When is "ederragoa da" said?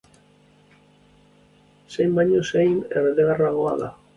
3.05-3.97